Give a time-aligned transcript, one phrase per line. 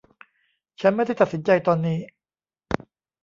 [0.81, 1.99] ฉันไม่ได้ตัดสินใจตอนนี้